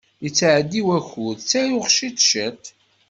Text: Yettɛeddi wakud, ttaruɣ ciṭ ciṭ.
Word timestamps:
Yettɛeddi 0.23 0.81
wakud, 0.87 1.37
ttaruɣ 1.41 1.85
ciṭ 1.97 2.15
ciṭ. 2.29 2.63